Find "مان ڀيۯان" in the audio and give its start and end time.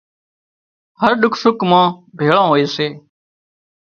1.69-2.43